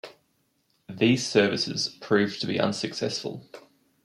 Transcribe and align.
These 0.89 1.27
services 1.27 1.87
proved 1.87 2.41
to 2.41 2.47
be 2.47 2.59
unsuccessful. 2.59 3.47